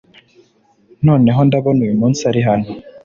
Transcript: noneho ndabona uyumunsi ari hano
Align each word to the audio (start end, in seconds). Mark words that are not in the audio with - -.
noneho 1.05 1.39
ndabona 1.47 1.79
uyumunsi 1.83 2.21
ari 2.29 2.41
hano 2.47 2.69